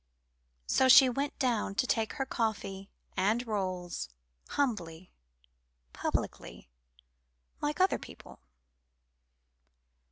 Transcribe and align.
So 0.65 0.87
she 0.89 1.09
went 1.09 1.37
down 1.37 1.75
to 1.75 1.85
take 1.85 2.13
her 2.13 2.25
coffee 2.25 2.89
and 3.15 3.45
rolls 3.45 4.09
humbly, 4.49 5.11
publicly, 5.93 6.69
like 7.61 7.79
other 7.79 7.99
people. 7.99 8.39